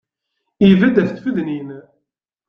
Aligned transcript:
Ibedd 0.69 0.95
af 1.03 1.09
tfednin. 1.11 1.69